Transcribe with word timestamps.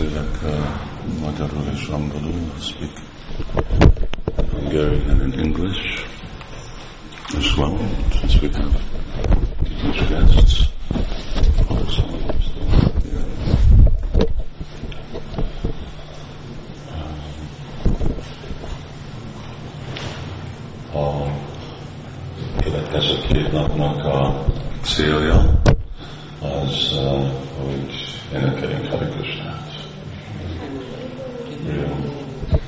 beszélek 0.00 0.38
uh, 0.44 1.20
magyarul 1.20 1.64
és 1.74 1.86
angolul, 1.86 2.52
speak 2.58 2.92
Hungarian 4.52 5.20
and 5.20 5.34
English. 5.34 6.04
As 7.36 7.56
well, 7.56 7.78
since 8.18 8.40
we 8.40 8.48
have 8.48 8.80
English 9.64 10.08
guests 10.08 10.68
also. 11.68 12.02
A 20.92 21.26
következő 22.62 23.18
két 23.28 23.52
napnak 23.52 24.04
a 24.04 24.44
célja 24.82 25.60
az, 26.40 26.92
uh, 26.92 27.30
hogy 27.62 28.10
énekeljünk 28.34 28.86
Hare 28.86 29.08
Krishnát. 29.08 29.60
Real. 31.66 32.59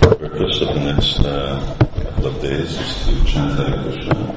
Purpose 0.00 0.62
of 0.62 0.68
the 0.68 0.80
next 0.80 1.20
uh, 1.20 1.76
couple 2.02 2.28
of 2.28 2.40
days 2.40 2.80
is 2.80 3.04
to 3.04 3.24
chant 3.26 3.58
Hare 3.58 3.82
Krishna 3.82 4.34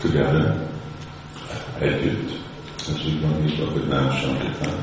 together, 0.00 0.68
együtt, 1.78 2.40
as 2.80 3.04
we 3.04 3.20
run 3.20 3.46
these 3.46 3.56
Bhagavad 3.60 4.12
Sankirtan, 4.20 4.74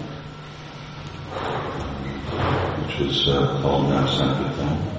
which 2.79 3.02
is 3.09 3.27
uh, 3.27 3.59
called 3.62 3.90
Nam 3.90 4.07
Sankirtan. 4.07 4.91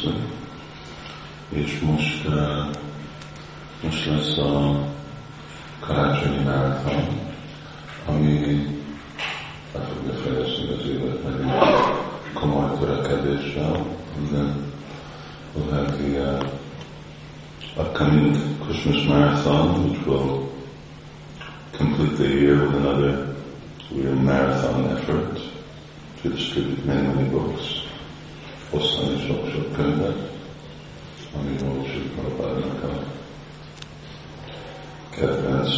Conscientiously. 0.00 0.12
És 1.48 1.80
most, 1.80 2.26
uh, 2.26 2.66
most 3.82 4.06
lesz 4.06 4.38
a 4.38 4.86
karácsonyi 5.80 6.42
marathon, 6.44 7.04
ami 8.06 8.66
be 9.72 9.80
fogja 9.80 10.12
fejezni 10.12 10.74
az 10.74 10.88
évet 10.88 11.22
nagyon 11.22 11.52
komoly 12.32 12.78
törekedéssel, 12.78 13.86
and 14.16 14.28
then 14.30 14.72
we'll 15.54 15.70
have 15.70 15.96
the 15.96 16.38
upcoming 17.76 18.36
Christmas 18.60 19.06
marathon, 19.06 19.82
which 19.82 20.06
will 20.06 20.48
complete 21.76 22.16
the 22.16 22.28
year 22.28 22.66
with 22.66 22.74
another 22.74 23.34
real 23.90 24.14
marathon 24.14 24.84
effort 24.90 25.40
to 26.22 26.28
distribute 26.28 26.84
many, 26.84 27.06
many 27.06 27.28
books, 27.28 27.79
osztani 28.70 29.26
sok-sok 29.26 29.72
könyvet, 29.72 30.30
amiről 31.38 31.84
Sri 31.84 32.00
Prabhupádnak 32.00 32.82
a 32.82 33.02
kedvenc, 35.10 35.68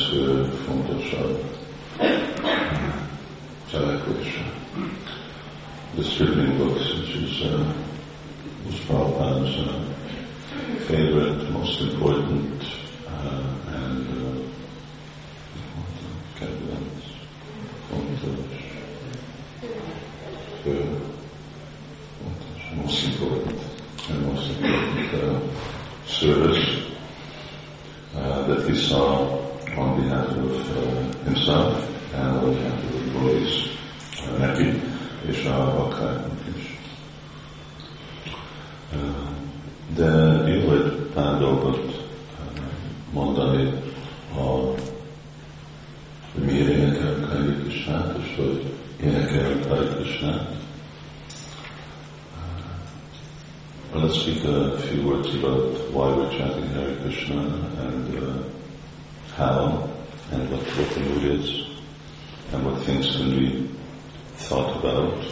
fontosabb 0.66 1.44
cselekvése. 3.70 4.50
Distributing 5.94 6.56
books, 6.56 6.94
which 6.94 7.14
is 7.16 7.40
uh, 7.42 7.66
was 8.66 8.80
Prabhupada's 8.86 9.56
uh, 9.58 9.72
favorite, 10.86 11.50
most 11.50 11.80
important, 11.80 12.64
uh, 13.06 13.51
that 28.48 28.68
he 28.68 28.76
saw 28.76 29.38
on 29.76 30.00
behalf 30.00 30.28
of 30.28 30.76
uh, 30.76 31.24
himself 31.24 32.14
and 32.14 32.36
on 32.38 32.54
behalf 32.54 32.84
of 32.84 32.92
the 32.92 33.20
uh, 34.22 34.38
neki 34.38 34.82
és 35.26 35.44
a 35.44 35.74
bakráknak 35.76 36.40
is. 36.56 36.78
De 39.94 40.10
jó 40.48 40.72
egy 40.72 40.92
pár 41.14 41.38
dolgot 41.38 41.76
uh, 41.76 41.92
mondani 43.12 43.72
a 44.36 44.74
hogy 46.34 46.44
miért 46.44 46.68
énekelünk 46.68 47.24
Hare 47.24 47.56
Krishnát, 47.62 48.16
és 48.18 48.36
hogy 48.36 48.62
énekelünk 49.02 49.64
Hare 49.64 49.86
Krishnát. 49.86 50.50
Uh, 53.94 54.02
let's 54.02 54.18
speak 54.18 54.44
a 54.44 54.78
few 54.78 55.02
words 55.02 55.34
about 55.34 55.78
why 55.92 56.08
we're 56.14 56.30
chanting 56.30 56.74
Hare 56.74 56.96
Krishna 57.32 57.82
and 57.82 58.18
uh, 58.18 58.42
how 59.34 59.88
and 60.30 60.50
what, 60.50 60.64
the 60.66 61.00
mood 61.00 61.40
is 61.40 61.66
and 62.52 62.66
what 62.66 62.82
things 62.82 63.16
can 63.16 63.30
be 63.38 63.70
thought 64.36 64.76
about. 64.78 65.24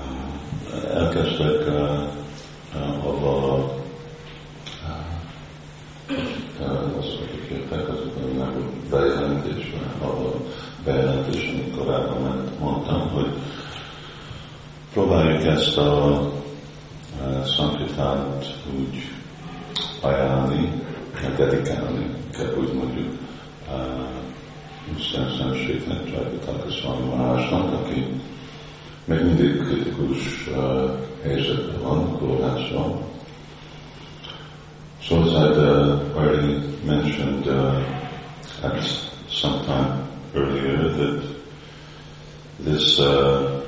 Uh, 0.00 0.96
elkezdtek 0.96 1.68
uh, 1.68 2.06
uh, 2.74 3.06
avval 3.06 3.82
uh, 6.60 6.98
azt, 6.98 7.16
hogy 7.18 7.46
kértek, 7.48 7.88
azokon 7.88 8.30
meg 8.38 8.52
bejelentésben, 8.90 9.90
ahol 10.00 10.46
bejelentésen 10.84 11.70
korábban 11.76 12.50
mondtam, 12.60 13.08
hogy 13.08 13.32
próbáljuk 14.92 15.42
ezt 15.42 15.76
a 15.76 16.20
uh, 17.20 17.44
szankritánt 17.44 18.46
úgy 18.78 19.10
ajánlani, 20.00 20.82
dedikálni, 21.36 22.14
kell 22.30 22.54
úgy 22.58 22.72
mondjuk, 22.72 23.18
uh, 23.68 24.98
Isten 25.30 25.48
szemségnek, 25.48 26.10
Csajvitak 26.10 26.70
Swami 26.70 27.06
Maharajnak, 27.06 27.72
aki 27.72 28.06
még 29.04 29.24
mindig 29.24 29.56
kritikus 29.56 30.48
uh, 30.48 30.90
helyzetben 31.22 31.80
van, 31.82 32.18
kórházban. 32.18 33.02
So 35.02 35.16
as 35.16 35.32
I'd 35.32 35.56
uh, 35.56 36.16
already 36.16 36.58
mentioned 36.84 37.46
uh, 37.46 37.74
at 38.62 38.82
some 39.28 39.64
time 39.64 40.08
earlier 40.34 40.96
that 40.96 41.22
this 42.64 42.98
uh, 42.98 43.62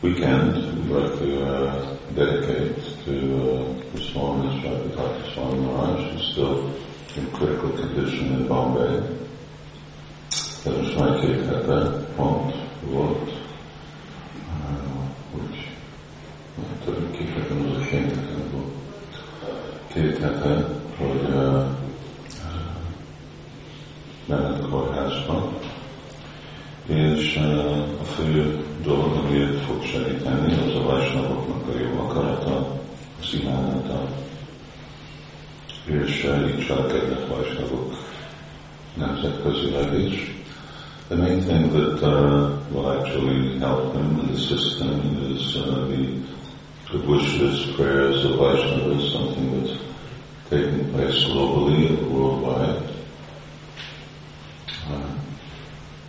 weekend 0.00 0.54
we'd 0.54 0.96
like 0.96 1.18
to 1.18 1.44
uh, 1.44 1.96
dedicate 2.14 2.76
to 3.04 3.12
uh, 3.14 4.10
Holiness 4.12 4.94
Dr. 4.96 5.32
Swami 5.32 5.60
Maharaj, 5.60 6.12
who's 6.12 6.32
still 6.32 6.70
in 7.16 7.30
critical 7.32 7.70
condition 7.70 8.32
in 8.32 8.48
Bombay. 8.48 9.21
Hete 10.64 12.04
pont 12.16 12.54
volt, 12.90 13.32
úgy 15.34 15.66
több 16.84 17.14
hete, 17.14 17.54
az 17.54 17.76
a 17.76 17.80
két 17.80 18.08
hete 18.08 18.34
volt. 18.52 18.74
Két 19.92 20.18
hete, 20.18 20.68
hogy 20.98 21.34
uh, 21.34 21.64
bement 24.26 24.68
kórházba, 24.68 25.52
és 26.86 27.36
a 28.00 28.04
fő 28.04 28.64
dolog, 28.82 29.16
amiért 29.16 29.60
fog 29.60 29.82
segíteni, 29.84 30.52
az 30.52 30.74
a 30.74 30.82
vajsnavoknak 30.82 31.68
a 31.68 31.78
jó 31.78 32.00
akarata, 32.00 32.80
az 33.20 33.34
imádata, 33.40 34.08
és 35.84 36.30
így 36.48 36.66
cselekednek 36.66 37.28
vajsnavok 37.28 37.96
nemzetközileg 38.94 40.00
is. 40.00 40.31
The 41.12 41.18
main 41.18 41.42
thing 41.42 41.70
that 41.74 42.02
uh, 42.02 42.58
will 42.70 42.90
actually 42.98 43.58
help 43.58 43.92
them 43.92 44.18
and 44.20 44.30
assist 44.30 44.78
them 44.78 45.30
is 45.30 45.56
uh, 45.58 45.84
the 45.86 46.22
good 46.90 47.06
wishes, 47.06 47.70
prayers 47.76 48.24
of 48.24 48.38
Vaishnavas, 48.40 49.12
something 49.12 49.60
that's 49.60 49.78
taking 50.48 50.90
place 50.90 51.24
globally 51.24 51.88
and 51.90 52.10
worldwide. 52.10 52.82
Uh, 54.88 55.14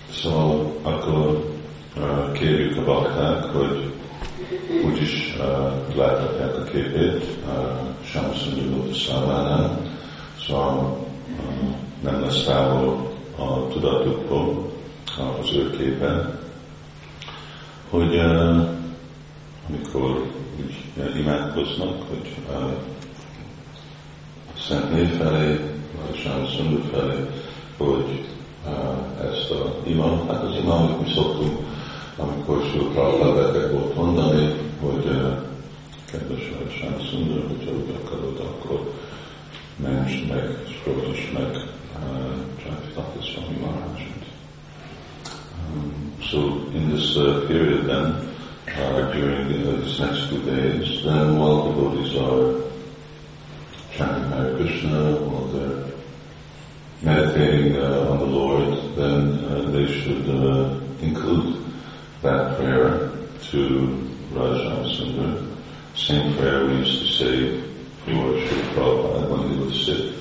so 0.10 0.72
akkor 0.84 1.54
uh, 1.98 2.32
kérjük 2.32 2.78
a 2.78 2.84
bakták, 2.84 3.44
hogy 3.44 3.94
úgyis 4.86 5.36
uh, 5.40 5.96
láthatják 5.96 6.58
a 6.58 6.64
képét 6.64 7.24
uh, 7.48 7.80
Sámaszonyilóta 8.04 8.94
szávánál, 8.94 9.82
szóval 10.48 11.08
uh, 11.38 11.76
nem 12.04 12.22
lesz 12.22 12.44
távol 12.44 13.12
a 13.38 13.68
tudatukból, 13.68 14.63
az 15.18 15.54
ő 15.54 15.70
képe, 15.78 16.40
hogy 17.90 18.16
uh, 18.16 18.68
amikor 19.70 20.32
úgy 20.60 20.76
uh, 20.98 21.20
imádkoznak, 21.20 22.10
hogy 22.10 22.36
uh, 22.50 22.72
Szent 24.68 24.92
Név 24.92 25.10
felé 25.10 25.60
Rajasán 26.00 26.48
Szundar 26.48 26.82
felé, 26.92 27.30
hogy 27.78 28.26
uh, 28.66 29.30
ezt 29.32 29.52
a 29.52 29.76
imam, 29.84 30.28
hát 30.28 30.44
az 30.44 30.56
imam, 30.56 30.84
amit 30.84 31.02
mi 31.02 31.14
szoktunk, 31.14 31.58
amikor 32.18 32.64
Sula 32.72 32.90
Prabhupád 32.90 33.72
volt 33.72 33.96
mondani, 33.96 34.54
hogy 34.80 35.06
uh, 35.06 35.38
kedves 36.12 36.52
Rajasán 36.52 37.08
Szundar, 37.10 37.46
hogyha 37.48 37.72
úgy 37.72 38.00
akarod, 38.04 38.40
akkor 38.40 38.94
mentsd 39.76 40.28
meg, 40.28 40.58
és 41.14 41.32
meg 41.34 41.52
uh, 41.52 42.34
Csáfitaka 42.64 43.22
Swami 43.22 43.58
Maharajot. 43.60 44.33
So 46.34 46.40
in 46.74 46.90
this 46.90 47.16
uh, 47.16 47.46
period 47.48 47.86
then, 47.86 48.28
uh, 48.76 49.12
during 49.14 49.50
the, 49.50 49.72
this 49.78 50.00
next 50.00 50.30
two 50.30 50.42
days, 50.42 51.04
then 51.04 51.38
while 51.38 51.72
devotees 51.72 52.16
are 52.18 52.72
chanting 53.92 54.32
Hare 54.32 54.56
Krishna, 54.58 55.16
while 55.28 55.46
they're 55.50 55.92
meditating 57.04 57.78
uh, 57.78 58.10
on 58.10 58.18
the 58.18 58.26
Lord, 58.26 58.96
then 58.96 59.46
uh, 59.46 59.70
they 59.70 59.86
should 59.86 60.28
uh, 60.28 60.80
include 61.04 61.64
that 62.24 62.58
prayer 62.58 63.12
to 63.52 64.10
Raja. 64.32 64.90
Same 65.96 66.36
prayer 66.36 66.66
we 66.66 66.78
used 66.78 67.00
to 67.00 67.12
say 67.14 67.62
for 68.06 68.40
Sri 68.42 68.62
Prabhupada 68.74 69.30
when 69.30 69.50
he 69.52 69.64
was 69.64 69.86
sick. 69.86 70.16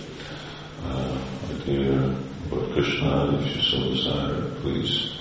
Uh, 0.85 1.17
dear 1.65 2.15
Lord 2.51 2.71
Krishna, 2.75 3.39
if 3.41 3.57
you 3.57 3.63
so 3.63 3.79
desire, 3.95 4.51
please 4.61 5.12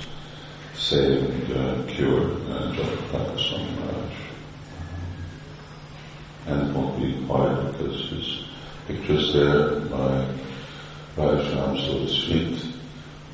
save 0.81 1.23
and 1.29 1.51
uh, 1.53 1.83
cure 1.87 2.23
uh, 2.49 2.73
Jayapataka 2.73 3.39
Swami 3.39 3.71
Maharaj. 3.79 4.13
And 6.47 6.69
it 6.69 6.75
won't 6.75 6.99
be 6.99 7.25
quiet 7.27 7.71
because 7.71 8.09
his 8.09 8.45
picture's 8.87 9.33
there 9.33 9.79
by 9.81 10.27
Rajam, 11.15 11.77
so 11.85 11.99
to 11.99 12.07
speak. 12.07 12.73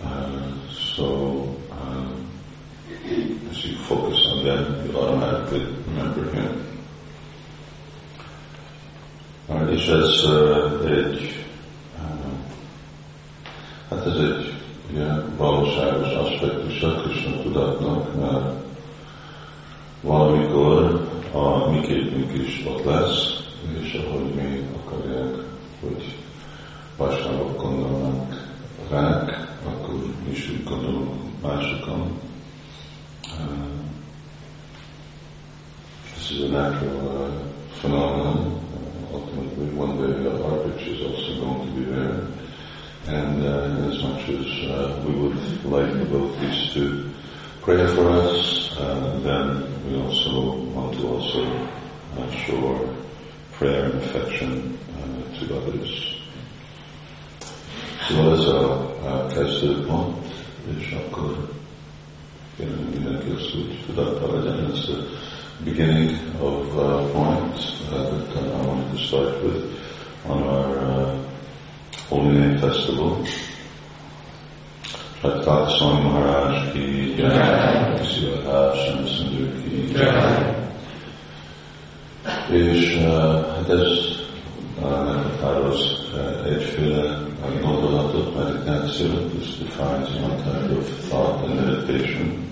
Uh, 0.03 0.51
so 0.69 1.55
um, 1.71 2.29
as 3.49 3.65
you 3.65 3.77
focus 3.85 4.19
on 4.27 4.43
them, 4.43 4.85
you 4.85 4.97
automatically 4.97 5.65
remember 5.87 6.29
him. 6.31 6.63
És 9.69 9.87
ez 9.87 10.23
uh, 10.23 10.89
egy, 10.89 11.45
uh, 11.95 12.31
hát 13.89 14.05
ez 14.05 14.15
egy 14.15 14.36
tudatnak, 17.47 18.15
mert 18.19 18.53
valamikor 20.01 21.07
a 21.33 21.69
mi 21.69 21.81
képünk 21.81 22.33
is 22.33 22.65
ott 22.67 22.83
lesz, 22.83 23.43
és 23.81 23.93
ahogy 23.93 24.33
mi 24.35 24.67
akarják, 24.83 25.35
hogy 25.81 26.15
vasárok 26.97 27.61
gondolnak 27.61 28.47
ránk, 28.89 29.47
akkor 29.65 29.95
is 30.31 30.49
úgy 30.49 30.63
gondolunk 30.63 31.09
másokon. 31.41 32.19
This 36.15 36.31
is 36.31 36.39
a 36.39 36.47
natural 36.47 37.31
phenomenon. 37.79 38.65
Ultimately, 39.13 39.69
one 39.77 39.97
day 39.97 40.27
our 40.27 40.57
picture 40.63 40.91
is 40.91 41.01
also 41.01 41.39
going 41.39 41.65
to 41.65 41.79
be 41.79 41.85
there. 41.85 42.27
And 43.07 43.41
uh, 43.45 43.87
as 43.89 44.03
much 44.03 44.29
as 44.29 44.69
uh, 44.69 45.01
we 45.07 45.15
would 45.15 45.37
like 45.63 45.93
the 45.93 45.99
devotees 45.99 46.73
to 46.73 47.06
pray 47.67 47.85
for 47.95 48.07
us, 48.11 48.71
uh, 48.77 49.19
then 49.27 49.47
we 49.83 50.01
also 50.01 50.55
want 50.71 50.93
to 50.95 51.05
also 51.05 51.43
uh, 52.15 52.31
show 52.31 52.55
our 52.65 52.95
prayer 53.51 53.83
and 53.91 53.95
affection 54.03 54.79
uh, 54.95 55.37
to 55.37 55.57
others. 55.57 56.13
A, 58.09 58.53
a 59.05 59.27
kezdőpont, 59.27 60.27
és 60.79 60.95
akkor 60.97 61.49
kérem 62.57 62.89
mindenki 62.93 63.29
azt 63.29 63.55
úgy 63.55 63.83
tudattal 63.85 64.39
legyen, 64.39 64.71
ez 64.71 64.85
the 64.85 65.63
beginning 65.63 66.11
of 66.39 66.75
uh, 66.75 67.11
point 67.11 67.57
uh, 67.91 68.23
that 68.33 68.45
I 68.45 68.67
wanted 68.67 68.91
to 68.91 68.97
start 68.97 69.43
with 69.43 69.63
on 70.27 70.43
our 70.43 70.77
uh, 70.77 71.17
Holy 72.09 72.37
Name 72.37 72.57
Festival. 72.57 73.17
Shatkat 75.21 75.69
Swami 75.69 76.01
Maharaj 76.03 76.71
ki 76.71 77.15
jai, 77.17 78.05
Szivadás 78.05 78.77
Shamsundar 78.85 79.49
ki 79.63 79.91
jai. 79.93 80.55
És 82.51 82.95
uh, 82.95 83.45
hát 83.55 83.69
ez 83.69 83.87
uh, 84.81 85.05
meghatároz 85.05 85.79
uh, 86.13 86.51
egyféle 86.53 87.19
gondolatot, 87.61 88.35
meditációt, 88.35 89.33
this 89.33 89.57
defines 89.57 90.09
one 90.09 90.35
type 90.35 90.77
of 90.77 91.09
thought 91.09 91.43
and 91.45 91.55
meditation. 91.55 92.46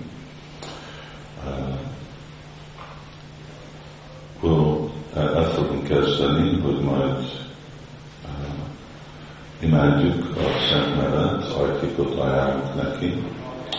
Imádjuk 9.60 10.36
a 10.36 10.68
Szent 10.70 10.96
Nevet, 10.96 11.44
ajtikot 11.52 12.18
ajánlunk 12.18 12.74
neki. 12.82 13.22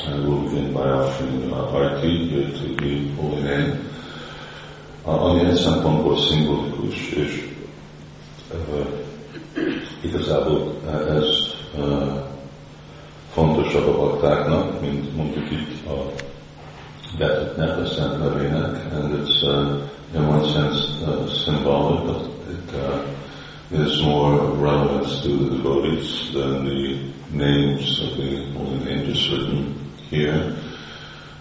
To 0.08 0.24
the 2.76 3.22
Holy 3.22 3.42
Name, 3.42 3.80
uh, 5.06 5.26
ami 5.26 5.46
egy 5.46 5.56
szempontból 5.56 6.18
szimbolikus, 6.18 7.10
és 7.10 7.48
igazából 10.02 10.74
ez 11.08 11.26
fontosabb 13.32 13.88
a 13.88 13.98
baktáknak, 13.98 14.82
mint 14.82 15.16
mondjuk 15.16 15.52
itt 15.52 15.88
a 15.88 16.12
betetnek, 17.18 17.78
a 17.78 17.86
Szent 17.86 18.20
Nevének, 18.20 18.94
and 18.94 19.14
it's 19.14 19.44
uh, 19.44 19.82
in 20.16 20.28
one 20.28 20.48
sense 20.48 20.88
uh, 21.06 21.28
symbolic, 21.30 22.37
is 23.72 24.02
more 24.02 24.40
relevance 24.56 25.22
to 25.24 25.30
the 25.30 25.56
devotees 25.58 26.32
than 26.34 26.66
the 26.66 27.12
names 27.32 28.02
of 28.02 28.18
the 28.18 28.52
holy 28.54 28.80
name 28.86 29.06
just 29.06 29.30
written 29.30 29.92
here, 30.10 30.56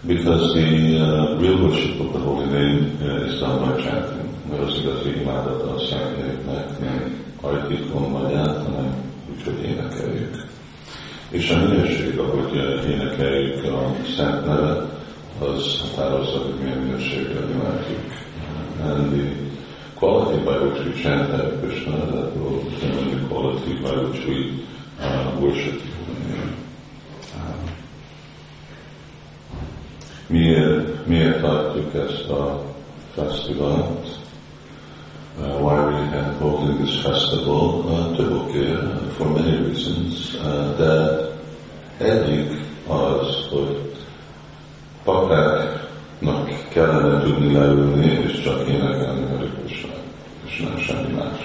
because 0.05 0.53
the 0.53 0.99
uh, 0.99 1.37
real 1.39 1.63
worship 1.63 1.99
of 2.01 2.13
the 2.13 2.19
holy 2.19 2.45
name 2.45 2.97
uh, 3.01 3.25
is 3.25 3.39
done 3.39 3.59
by 3.63 3.81
chanting. 3.81 4.27
Igazi 4.47 5.21
imádata 5.21 5.75
a 5.75 5.79
Szent 5.79 6.17
Névnek 6.17 6.79
nem 6.79 7.25
ajtikon 7.41 8.11
vagy 8.11 8.33
át, 8.33 8.57
hanem 8.65 8.95
úgyhogy 9.31 9.63
énekeljük. 9.63 10.45
És 11.29 11.49
a 11.49 11.57
minőség, 11.57 12.19
ahogy 12.19 12.55
énekeljük 12.89 13.63
a 13.63 13.95
Szent 14.15 14.45
Nevet, 14.45 14.83
az 15.39 15.81
határozza, 15.81 16.37
hogy 16.37 16.53
milyen 16.61 16.77
minőséggel 16.77 17.49
imádjuk. 17.49 18.25
And 18.83 19.11
the 19.11 19.46
quality 19.99 20.43
by 20.45 20.57
which 20.59 20.85
we 20.85 21.01
chant 21.01 21.29
Hare 21.31 21.57
Krishna, 21.59 21.97
that 21.97 22.35
will 22.37 22.63
determine 22.69 23.21
the 23.21 23.27
quality 23.27 23.81
by 23.81 23.95
which 24.03 24.25
we 24.25 24.65
uh, 24.99 25.39
worship 25.39 25.81
miért, 30.27 31.07
miért 31.07 31.41
tartjuk 31.41 31.93
ezt 31.93 32.29
a 32.29 32.61
fesztivált? 33.15 34.07
Uh, 35.39 35.61
why 35.61 35.75
we 35.75 36.05
have 36.09 36.35
holding 36.39 36.79
this 36.79 37.01
festival 37.01 37.83
uh, 37.85 38.15
Tibukir 38.15 38.83
uh, 38.83 39.11
for 39.17 39.27
many 39.27 39.55
reasons. 39.67 40.33
Uh, 40.33 40.75
that 40.77 41.31
egyik 41.97 42.51
az, 42.87 43.47
hogy 43.49 43.93
papáknak 45.03 46.49
kellene 46.69 47.23
tudni 47.23 47.53
leülni 47.53 48.05
és 48.05 48.41
csak 48.41 48.67
énekelni 48.67 49.16
semmi 50.57 51.13
más. 51.13 51.39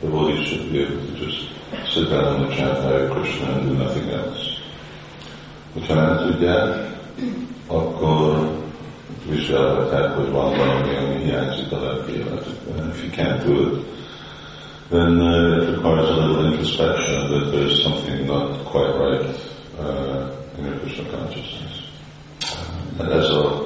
The 0.00 0.06
devotees 0.06 0.46
should 0.46 0.72
be 0.72 0.82
able 0.82 1.06
to 1.06 1.24
just 1.24 1.48
sit 1.92 2.08
down 2.10 2.44
and 2.44 2.52
chant 2.54 2.78
Hare 2.82 3.08
Krishna 3.08 3.46
and 3.52 3.68
do 3.68 3.84
nothing 3.84 4.10
else. 4.10 4.56
Hogyha 5.72 5.94
nem 5.94 6.30
tudják, 6.30 6.96
akkor 7.66 8.50
viselhetják, 9.30 10.16
hogy 10.16 10.30
van 10.30 10.56
valami, 10.56 10.96
ami 10.96 11.24
hiányzik 11.24 11.72
a 11.72 11.80
lelki 11.80 12.12
életükben. 12.12 12.88
If 12.88 13.02
you 13.02 13.10
can't 13.16 13.44
do 13.44 13.52
it, 13.52 13.84
then 14.90 15.20
uh, 15.20 15.62
it 15.62 15.68
requires 15.68 16.08
a 16.08 16.26
little 16.26 16.44
introspection 16.44 17.30
that 17.30 17.50
there's 17.52 17.82
something 17.82 18.26
not 18.26 18.64
quite 18.64 18.94
right 18.96 19.34
uh, 19.78 20.30
in 20.58 20.64
your 20.64 20.78
Krishna 20.78 21.04
consciousness. 21.10 21.82
Uh, 22.98 23.16
ez 23.16 23.30
a, 23.30 23.64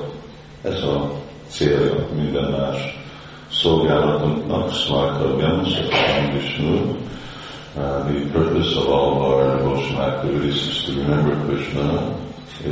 ez 0.63 0.83
a 0.83 1.11
célja 1.49 2.09
minden 2.15 2.51
más 2.51 2.92
szolgálatunknak, 3.63 4.73
Smarta 4.73 5.37
Vyamasakam 5.37 6.33
Vishnu. 6.33 6.97
Uh, 7.75 8.05
the 8.09 8.31
purpose 8.33 8.77
of 8.77 8.89
all 8.89 9.23
our 9.23 9.57
devotional 9.57 10.03
activities 10.03 10.67
is 10.69 10.85
to 10.85 10.93
remember 10.93 11.35
Krishna, 11.47 12.03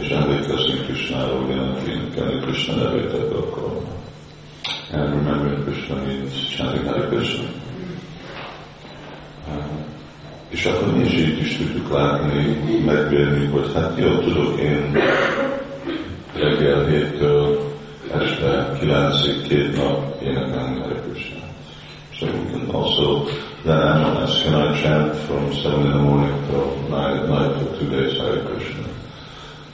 és 0.01 0.09
emlékezni 0.09 0.75
Krishnáról 0.87 1.47
jelenti 1.51 1.91
énekelni 1.91 2.41
Krishna 2.41 2.75
nevét 2.75 3.13
ebbe. 3.13 3.39
And 4.93 5.15
remembering 5.15 5.65
Krishna 5.65 5.95
means 5.95 6.57
chanting 6.57 6.87
Hare 6.87 7.07
Krishna. 7.09 7.45
Uh, 9.49 9.65
És 10.49 10.65
akkor 10.65 10.97
mi 10.97 11.05
is 11.05 11.13
így 11.13 11.39
is 11.39 11.57
tudjuk 11.57 11.93
látni, 11.93 12.83
megvélni, 12.85 13.47
hogy 13.47 13.71
hát 13.75 13.99
jó, 13.99 14.19
tudok 14.19 14.61
én 14.61 14.99
reggel 16.35 16.87
héttől 16.87 17.71
este 18.13 18.77
kilencig 18.81 19.43
két 19.43 19.77
nap 19.77 20.23
énekelni 20.23 20.81
Hare 20.81 21.01
Krishna. 21.01 21.39
So 22.13 22.27
we 22.27 22.51
can 22.51 22.67
also 23.01 23.25
then 23.65 23.79
analyze, 23.79 24.43
can 24.43 24.55
I 24.55 24.81
chant 24.81 25.17
from 25.27 25.53
7 25.53 25.87
in 25.87 25.93
the 25.93 25.99
morning 25.99 26.47
till 26.47 26.89
9 26.89 27.17
at 27.17 27.29
night 27.29 27.63
for 27.63 27.79
two 27.79 27.91
days 27.91 28.19
Hare 28.19 28.45
Krishna? 28.45 28.89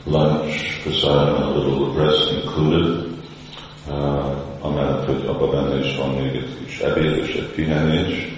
Lunch, 0.07 0.81
prasadam, 0.83 1.43
a 1.43 1.51
little 1.51 1.93
rest 1.95 2.33
included. 2.33 3.07
Benne 5.47 5.79
is 5.79 5.97
van 5.97 6.11
még 6.11 6.35
egy 6.35 6.49
kis 6.65 6.79
ebéd 6.79 7.17
és 7.17 7.35
egy 7.35 7.53
pihenés. 7.55 8.29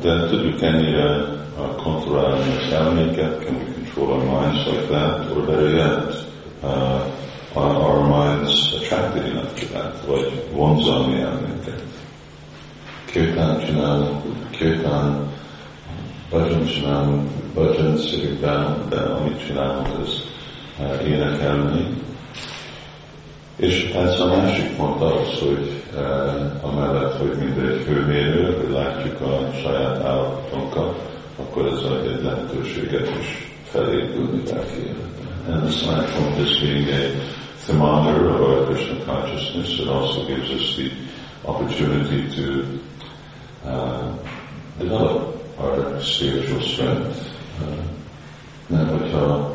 De 0.00 0.28
tudjuk 0.28 0.62
ennyire 0.62 1.24
kontrollálni 1.82 2.56
az 2.56 2.72
elméket, 2.72 3.44
can 3.44 3.54
we 3.54 3.64
control 3.74 4.08
our 4.08 4.24
minds 4.24 4.66
like 4.66 4.86
that, 4.86 5.30
or 5.30 5.46
better 5.46 5.70
yet, 5.70 6.14
uh, 6.62 7.04
are 7.54 7.76
our 7.76 8.02
minds 8.08 8.74
attracted 8.74 9.24
enough 9.24 9.54
to 9.54 9.66
that, 9.66 10.06
vagy 10.06 10.42
vonzalmi 10.52 11.20
elméket. 11.20 11.89
Kirtán 13.12 13.58
csinálunk, 13.66 14.22
kirtán, 14.50 15.32
bhajan 16.30 16.66
csinálunk, 16.66 17.30
bhajan 17.54 17.96
szívik 17.98 18.40
de 18.88 18.96
amit 18.96 19.46
csinálunk, 19.46 19.88
az 20.02 20.22
uh, 20.78 21.08
énekelni, 21.08 21.86
és 23.60 23.90
ez 23.94 24.20
a 24.20 24.26
másik 24.26 24.76
pont 24.76 25.02
az, 25.02 25.38
hogy 25.38 25.82
e, 25.96 26.00
amellett, 26.62 27.18
hogy 27.18 27.36
mindegy 27.38 27.84
hőmérő, 27.86 28.56
hogy 28.56 28.72
látjuk 28.72 29.20
a 29.20 29.50
saját 29.62 30.04
állapotunkat, 30.04 31.10
akkor 31.36 31.66
ez 31.66 31.78
egy 32.04 32.22
lehetőséget 32.22 33.08
is 33.20 33.52
felépülni 33.64 34.42
lelki 34.46 34.76
életben. 34.76 35.54
And 35.54 35.64
aside 35.64 36.06
from 36.06 36.32
this 36.32 36.60
being 36.60 36.88
a 36.88 37.10
thermometer 37.64 38.26
of 38.26 38.40
our 38.40 38.64
Krishna 38.66 39.04
consciousness, 39.04 39.78
it 39.78 39.88
also 39.88 40.24
gives 40.26 40.50
us 40.50 40.74
the 40.74 40.90
opportunity 41.44 42.22
to 42.36 42.64
uh, 43.64 44.14
develop 44.78 45.36
our 45.58 46.00
spiritual 46.02 46.60
strength. 46.60 47.16
Uh, 47.60 48.88
hogyha 48.90 49.54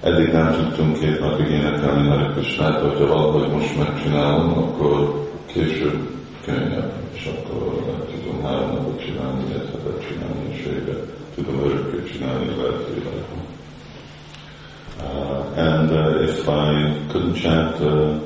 eddig 0.00 0.32
nem 0.32 0.52
tudtunk 0.52 0.98
két 0.98 1.20
napig 1.20 1.48
énekelni 1.48 2.08
Hare 2.08 2.32
Krishnát, 2.32 2.80
hogyha 2.80 3.06
valahogy 3.06 3.50
most 3.50 3.76
megcsinálom, 3.78 4.58
akkor 4.58 5.28
később 5.46 6.10
könnyebb, 6.44 6.92
és 7.12 7.26
akkor 7.26 7.94
tudom 8.10 8.42
három 8.44 8.70
napot 8.70 9.04
csinálni, 9.04 9.42
egy 9.52 9.70
hetet 9.72 10.06
csinálni, 10.08 10.52
és 10.52 10.64
éve 10.64 10.98
tudom 11.34 11.58
örökké 11.64 12.12
csinálni 12.12 12.48
a 12.48 12.62
lelki 12.62 13.04
Uh, 14.98 15.42
and 15.56 15.90
uh, 15.90 16.22
if 16.22 16.48
I 16.48 17.06
couldn't 17.12 17.36
chant 17.36 17.78
uh, 17.80 18.18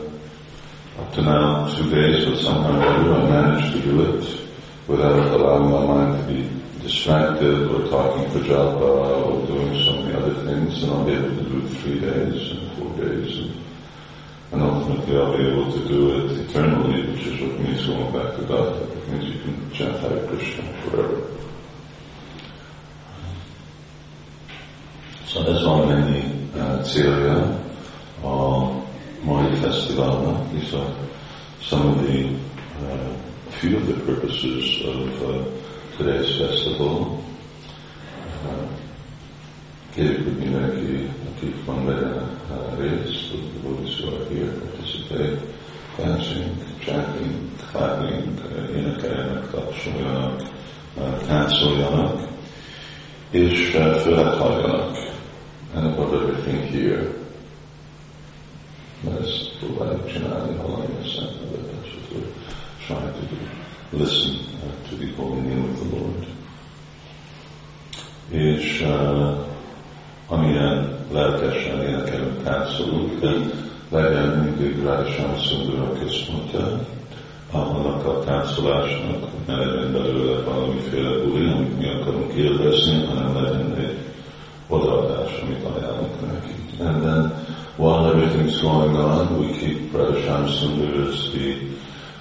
up 1.01 1.13
to 1.15 1.21
now 1.21 1.67
two 1.67 1.91
days, 1.91 2.25
but 2.27 2.39
somehow 2.39 2.79
I 2.81 3.29
managed 3.29 3.73
to 3.73 3.81
do 3.81 4.03
it 4.03 4.40
without 4.91 5.41
allowing 5.41 5.71
my 5.71 5.87
mind 5.87 6.19
to 6.19 6.25
be 6.33 6.51
distracted 6.83 7.71
or 7.71 7.89
talking 7.89 8.29
for 8.33 8.41
japa 8.41 8.91
or 9.25 9.47
doing 9.47 9.73
so 9.85 9.93
many 10.03 10.15
other 10.15 10.35
things, 10.45 10.83
and 10.83 10.93
I'll 10.93 11.05
be 11.05 11.13
able 11.13 11.37
to 11.37 11.45
do 11.45 11.59
it 11.65 11.69
three 11.79 12.01
days 12.01 12.51
and 12.51 12.73
four 12.77 12.91
days. 12.99 13.39
And, 13.39 13.53
and 14.53 14.63
ultimately 14.63 15.17
I'll 15.17 15.37
be 15.39 15.47
able 15.47 15.71
to 15.73 15.89
do 15.89 16.01
it 16.19 16.33
eternally, 16.41 17.07
which 17.13 17.25
is 17.25 17.41
what 17.41 17.61
means 17.61 17.87
going 17.87 18.13
back 18.13 18.37
to 18.37 18.43
God. 18.47 18.83
It 18.83 19.09
means 19.09 19.25
you 19.33 19.41
can 19.43 19.71
chant 19.71 19.97
Hare 20.01 20.27
Krishna 20.27 20.65
forever. 20.83 21.23
So 25.25 25.45
ez 25.47 25.63
van 25.63 25.87
mennyi 25.87 26.25
uh, 26.57 26.83
célja 26.83 27.61
a 28.25 28.71
mai 29.23 29.55
fesztiválnak, 29.55 30.51
hisz 30.53 30.73
a, 30.73 30.83
some 31.63 31.89
of 31.89 32.07
the, 32.07 32.25
uh, 32.83 33.10
few 33.61 33.76
of 33.76 33.87
the 33.87 33.95
purposes 34.07 34.81
of 34.87 35.23
uh, 35.23 35.45
today's 35.99 36.38
festival. 36.38 37.23
Uh, 38.45 38.69
Hogy 39.95 40.37
mindenki, 40.38 41.11
aki 41.31 41.55
van 41.67 41.87
vegyen 41.87 42.38
uh, 42.50 42.79
részt, 42.79 43.35
Buddhists 43.62 44.00
who 44.00 44.14
are 44.14 44.25
here 44.35 44.52
participate, 44.52 45.38
dancing, 45.97 46.50
chanting, 46.85 47.35
clapping, 47.71 48.40
énekeljenek, 48.76 49.50
tapsoljanak, 49.50 50.43
táncoljanak, 51.26 52.29
és 53.31 53.71
főleg 54.02 54.33
halljanak. 54.33 54.97
And 55.75 55.87
above 55.87 56.17
everything 56.17 56.62
here. 56.71 57.14
Ezt 59.21 59.59
próbáljuk 59.59 60.12
csinálni, 60.12 60.57
a 60.57 61.05
Szent 61.05 61.40
Nevet, 61.40 61.85
és 61.85 61.90
we're 62.12 62.50
trying 62.87 63.12
to 63.12 63.35
do. 63.35 63.50
Listen 64.00 64.40
uh, 64.64 64.88
to 64.88 64.97
the 64.97 65.04
name 65.04 65.69
of 65.69 65.78
the 65.78 65.97
Lord. 65.97 66.26
És 68.30 68.80
uh, 68.80 69.38
amilyen 70.28 70.99
lelkesen 71.12 71.80
énekelünk, 71.80 72.42
táncolunk, 72.42 73.21
legyen 73.90 74.28
mindig 74.28 74.85
Rájsán 74.85 75.38
Szundura 75.38 75.92
központja, 75.92 76.80
annak 77.50 78.07
a 78.07 78.19
táncolásnak, 78.19 79.47
ne 79.47 79.57
legyen 79.57 79.92
belőle 79.92 80.40
valamiféle 80.42 81.25
buli, 81.25 81.47
amit 81.47 81.78
mi 81.78 81.88
akarunk 81.88 82.33
élvezni, 82.33 83.04
hanem 83.04 83.42
legyen 83.42 83.75
egy 83.78 83.99
odaadás, 84.69 85.40
amit 85.42 85.64
ajánlunk 85.64 86.33
neki. 86.33 86.54
And 86.85 87.02
then, 87.02 87.33
while 87.76 88.07
everything's 88.07 88.62
going 88.62 88.97
on, 88.97 89.38
we 89.38 89.59
keep 89.59 89.92
Radha 89.95 90.47
Sundar 90.47 91.09
as 91.09 91.30
the 91.33 91.71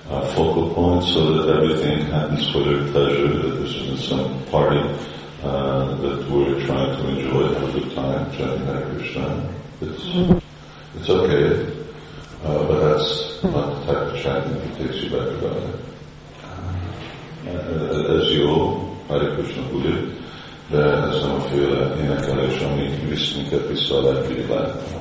uh, 0.08 0.25
focal 0.34 0.74
point 0.74 1.03
so 1.03 1.34
that 1.34 1.56
everything 1.56 2.06
happens 2.06 2.50
for 2.51 2.60
their 2.60 2.84
pleasure, 2.91 3.27
that 3.27 3.56
this 3.62 3.75
isn't 3.75 4.00
some 4.00 4.44
party, 4.46 4.79
uh, 5.44 5.96
that 5.98 6.29
we're 6.29 6.65
trying 6.65 6.96
to 6.98 7.08
enjoy, 7.10 7.53
have 7.53 7.70
a 7.70 7.79
good 7.79 7.96
time, 7.96 8.32
chanting 8.32 8.65
Hare 8.65 8.86
Krishna. 8.96 9.53
It's, 9.82 10.44
it's 10.96 11.10
okay, 11.10 11.84
uh, 12.44 12.63
but 12.68 12.79
that's 12.79 13.44
not 13.44 13.86
the 13.86 13.94
type 13.94 14.13
of 14.13 14.22
chanting 14.22 14.53
that 14.53 14.77
takes 14.77 15.03
you 15.03 15.10
back 15.10 15.27
to 15.27 15.38
God. 15.41 15.79
Uh, 17.48 18.18
as 18.18 18.32
you 18.32 18.48
all, 18.48 18.96
Hare 19.08 19.36
Krishna 19.36 19.63
Buddha, 19.70 20.18
de 20.70 20.77
ez 20.77 21.22
nem 21.22 21.36
a 21.36 21.39
féle 21.39 21.96
énekelés, 22.01 22.62
ami 22.62 22.89
visz 23.10 23.36
minket 23.36 23.68
vissza 23.68 23.98
a 23.98 24.01
lelki 24.01 24.34
világba. 24.34 24.99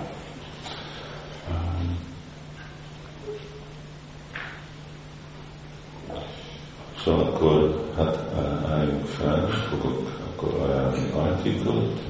Szóval 7.09 7.25
akkor 7.27 7.85
hát 7.97 8.19
eh, 8.37 8.73
álljunk 8.73 9.07
fel, 9.07 9.49
fogok 9.71 10.11
akkor 10.31 10.61
ajánlani 10.61 11.11
artikot, 11.17 12.01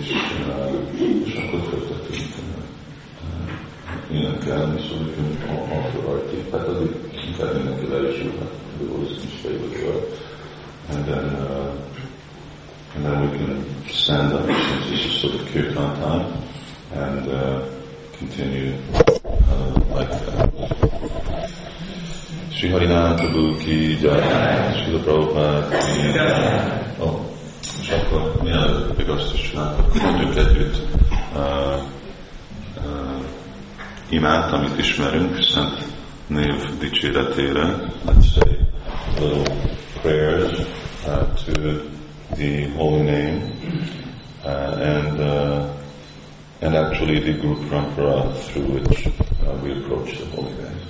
és, 0.00 0.12
eh, 0.48 0.72
és 1.24 1.34
akkor 1.34 1.60
folytatjuk 1.60 2.18
énekelni, 4.12 4.80
we 4.80 5.14
can 5.14 5.58
offer 5.78 6.04
artik. 6.08 6.50
Hát 6.52 6.68
addig 6.68 6.90
inkább 7.26 7.54
mindenki 7.56 7.86
le 7.86 8.08
is 8.08 8.18
jut, 8.18 8.32
eh, 8.34 8.40
hát 8.40 8.50
the 8.78 8.86
Lord 8.88 9.10
is 9.10 9.22
in 9.22 9.30
favor 9.42 10.10
And 10.88 11.04
then, 11.04 11.36
and 12.94 13.04
then 13.04 13.20
we 13.20 13.38
can 13.38 13.64
stand 13.88 14.32
up 14.32 14.46
since 14.46 14.90
this 14.90 15.04
is 15.06 15.20
sort 15.20 15.34
of 15.34 15.46
kirtan 15.46 16.00
time 16.00 16.42
and 16.92 17.28
uh, 17.28 17.68
continue 18.18 18.74
uh, 18.94 19.94
like 19.94 20.10
that. 20.10 20.52
Harinam 22.70 23.16
Prabhu 23.16 23.58
ki 23.58 23.98
jai, 24.00 24.74
Sri 24.78 24.98
Prabhupada 24.98 25.68
ki 25.68 26.12
jai. 26.14 26.80
Oh, 26.98 28.42
mielőtt 28.42 28.86
pedig 28.86 29.08
azt 29.08 29.34
is 29.34 29.50
csináltak, 29.50 30.02
mondjuk 30.02 30.36
együtt 30.36 30.76
uh, 31.34 31.82
uh, 32.76 33.24
imát, 34.08 34.52
amit 34.52 34.78
ismerünk, 34.78 35.42
szent 35.42 35.84
név 36.26 36.78
dicséretére. 36.78 37.92
Let's 38.06 38.32
say 38.34 38.58
little 39.20 39.54
prayers 40.02 40.58
uh, 41.06 41.34
to 41.44 41.52
the 42.36 42.68
holy 42.76 43.02
name 43.02 43.42
uh, 44.44 44.80
and 44.80 45.20
uh, 45.20 45.66
and 46.60 46.74
actually 46.74 47.20
the 47.20 47.32
Guru 47.32 47.56
Parampara 47.68 48.32
through 48.34 48.74
which 48.74 49.06
uh, 49.06 49.54
we 49.62 49.72
approach 49.72 50.18
the 50.18 50.26
holy 50.36 50.52
name. 50.52 50.81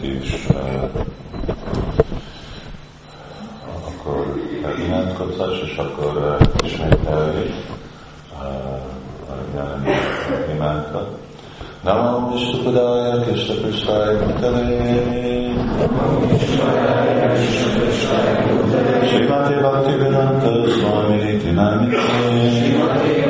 és 0.00 0.46
eh, 0.50 0.82
akkor 3.86 4.36
eh, 4.64 4.84
imádkozás, 4.84 5.60
és 5.64 5.76
akkor 5.76 6.38
eh, 6.40 6.64
ismételni 6.64 7.50
jelen 9.54 9.84
imádta. 10.54 11.08
Namam 11.84 12.30
Vishnupadaya 12.30 13.22
Krishna 13.24 13.54
Krishnaya 13.54 14.12
Bhutale 14.18 14.62
Srimati 19.08 19.54
Bhakti 19.62 19.92
Vedanta 19.98 20.50
Swami 20.70 21.16
Niti 21.22 21.50
Namite 21.50 23.21